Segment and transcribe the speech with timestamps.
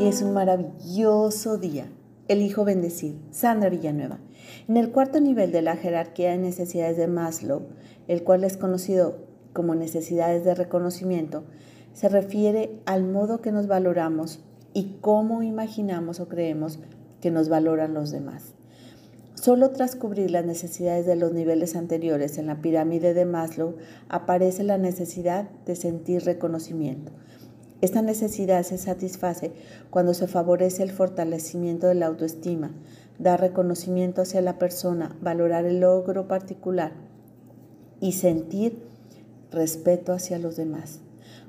[0.00, 1.92] Hoy es un maravilloso día.
[2.26, 3.18] Elijo bendecir.
[3.32, 4.18] Sandra Villanueva.
[4.66, 7.64] En el cuarto nivel de la jerarquía de necesidades de Maslow,
[8.08, 9.18] el cual es conocido
[9.52, 11.44] como necesidades de reconocimiento,
[11.92, 14.40] se refiere al modo que nos valoramos
[14.72, 16.78] y cómo imaginamos o creemos
[17.20, 18.54] que nos valoran los demás.
[19.34, 23.76] Solo tras cubrir las necesidades de los niveles anteriores en la pirámide de Maslow
[24.08, 27.12] aparece la necesidad de sentir reconocimiento.
[27.80, 29.52] Esta necesidad se satisface
[29.88, 32.72] cuando se favorece el fortalecimiento de la autoestima,
[33.18, 36.92] dar reconocimiento hacia la persona, valorar el logro particular
[37.98, 38.82] y sentir
[39.50, 41.00] respeto hacia los demás.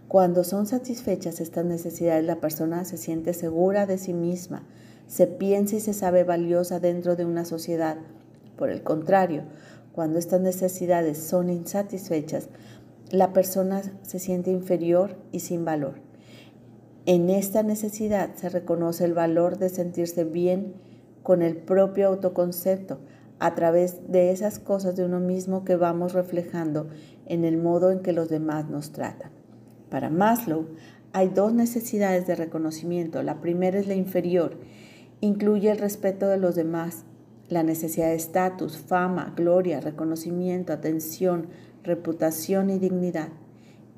[0.07, 4.63] Cuando son satisfechas estas necesidades, la persona se siente segura de sí misma,
[5.07, 7.97] se piensa y se sabe valiosa dentro de una sociedad.
[8.57, 9.43] Por el contrario,
[9.91, 12.47] cuando estas necesidades son insatisfechas,
[13.09, 16.10] la persona se siente inferior y sin valor.
[17.05, 20.73] En esta necesidad se reconoce el valor de sentirse bien
[21.23, 22.99] con el propio autoconcepto
[23.39, 26.87] a través de esas cosas de uno mismo que vamos reflejando
[27.25, 29.31] en el modo en que los demás nos tratan.
[29.89, 30.67] Para Maslow
[31.11, 33.23] hay dos necesidades de reconocimiento.
[33.23, 34.57] La primera es la inferior
[35.23, 37.03] Incluye el respeto de los demás,
[37.47, 41.45] la necesidad de estatus, fama, gloria, reconocimiento, atención,
[41.83, 43.29] reputación y dignidad.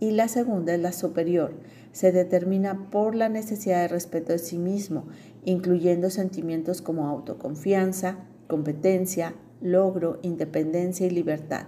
[0.03, 1.53] Y la segunda es la superior.
[1.93, 5.05] Se determina por la necesidad de respeto de sí mismo,
[5.45, 11.67] incluyendo sentimientos como autoconfianza, competencia, logro, independencia y libertad.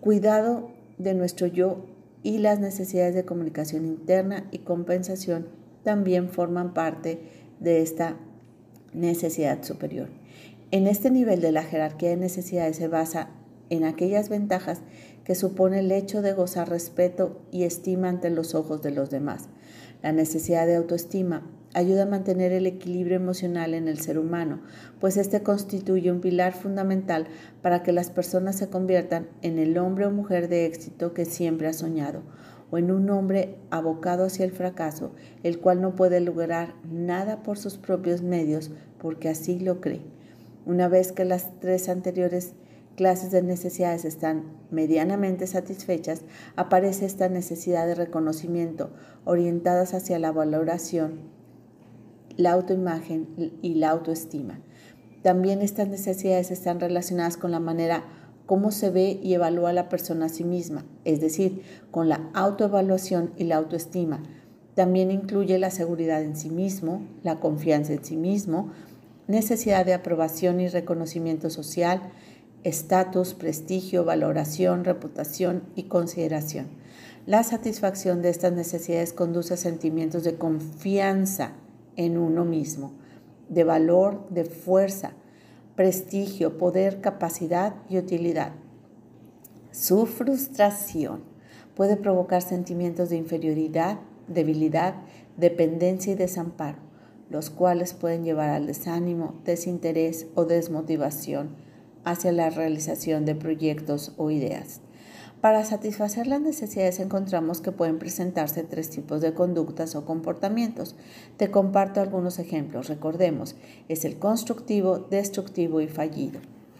[0.00, 1.86] Cuidado de nuestro yo
[2.24, 5.46] y las necesidades de comunicación interna y compensación
[5.84, 7.20] también forman parte
[7.60, 8.16] de esta
[8.92, 10.08] necesidad superior.
[10.72, 13.30] En este nivel de la jerarquía de necesidades se basa
[13.72, 14.82] en aquellas ventajas
[15.24, 19.48] que supone el hecho de gozar respeto y estima ante los ojos de los demás.
[20.02, 24.60] La necesidad de autoestima ayuda a mantener el equilibrio emocional en el ser humano,
[25.00, 27.28] pues este constituye un pilar fundamental
[27.62, 31.66] para que las personas se conviertan en el hombre o mujer de éxito que siempre
[31.66, 32.20] ha soñado,
[32.70, 35.12] o en un hombre abocado hacia el fracaso,
[35.44, 40.02] el cual no puede lograr nada por sus propios medios porque así lo cree.
[40.66, 42.52] Una vez que las tres anteriores
[42.96, 46.22] clases de necesidades están medianamente satisfechas,
[46.56, 48.90] aparece esta necesidad de reconocimiento
[49.24, 51.20] orientadas hacia la valoración,
[52.36, 53.28] la autoimagen
[53.62, 54.60] y la autoestima.
[55.22, 58.04] También estas necesidades están relacionadas con la manera
[58.46, 63.32] cómo se ve y evalúa la persona a sí misma, es decir, con la autoevaluación
[63.36, 64.22] y la autoestima.
[64.74, 68.72] También incluye la seguridad en sí mismo, la confianza en sí mismo,
[69.28, 72.02] necesidad de aprobación y reconocimiento social,
[72.64, 76.66] estatus, prestigio, valoración, reputación y consideración.
[77.26, 81.52] La satisfacción de estas necesidades conduce a sentimientos de confianza
[81.96, 82.92] en uno mismo,
[83.48, 85.12] de valor, de fuerza,
[85.76, 88.52] prestigio, poder, capacidad y utilidad.
[89.70, 91.22] Su frustración
[91.74, 94.96] puede provocar sentimientos de inferioridad, debilidad,
[95.36, 96.78] dependencia y desamparo,
[97.30, 101.56] los cuales pueden llevar al desánimo, desinterés o desmotivación
[102.04, 104.80] hacia la realización de proyectos o ideas.
[105.42, 110.94] Para satisfacer las necesidades encontramos que pueden presentarse tres tipos de conductas o comportamientos.
[111.36, 112.88] Te comparto algunos ejemplos.
[112.88, 113.56] Recordemos,
[113.88, 116.38] es el constructivo, destructivo y fallido.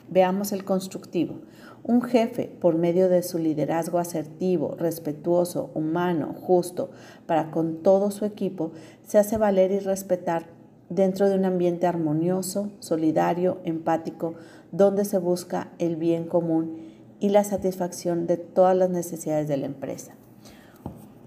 [0.08, 1.40] Veamos el constructivo.
[1.82, 6.90] Un jefe, por medio de su liderazgo asertivo, respetuoso, humano, justo,
[7.26, 8.70] para con todo su equipo,
[9.04, 10.46] se hace valer y respetar
[10.94, 14.34] dentro de un ambiente armonioso, solidario, empático,
[14.70, 16.78] donde se busca el bien común
[17.20, 20.14] y la satisfacción de todas las necesidades de la empresa.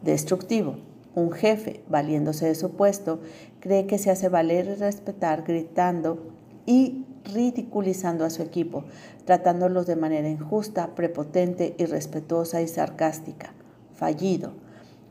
[0.02, 0.76] Destructivo.
[1.16, 3.22] Un jefe, valiéndose de su puesto,
[3.62, 6.34] cree que se hace valer y respetar gritando
[6.66, 8.84] y ridiculizando a su equipo,
[9.24, 13.54] tratándolos de manera injusta, prepotente, irrespetuosa y sarcástica.
[13.94, 14.65] Fallido.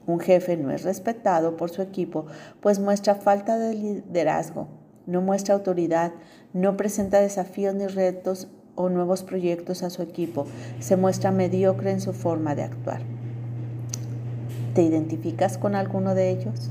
[0.07, 2.27] Un jefe no es respetado por su equipo,
[2.61, 4.69] pues muestra falta de liderazgo,
[5.07, 6.13] no muestra autoridad,
[6.53, 10.47] no presenta desafíos ni retos o nuevos proyectos a su equipo,
[10.81, 13.03] se muestra mediocre en su forma de actuar.
[14.75, 16.71] ¿Te identificas con alguno de ellos?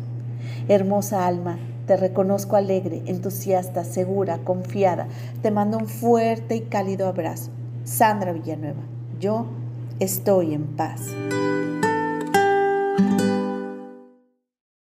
[0.67, 1.57] Hermosa alma,
[1.87, 5.07] te reconozco alegre, entusiasta, segura, confiada.
[5.41, 7.51] Te mando un fuerte y cálido abrazo.
[7.83, 8.83] Sandra Villanueva,
[9.19, 9.47] yo
[9.99, 11.01] estoy en paz.